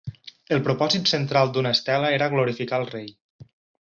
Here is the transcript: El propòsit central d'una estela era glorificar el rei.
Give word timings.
El 0.55 0.61
propòsit 0.67 1.11
central 1.11 1.53
d'una 1.57 1.73
estela 1.77 2.09
era 2.17 2.31
glorificar 2.33 2.81
el 2.85 2.89
rei. 2.97 3.11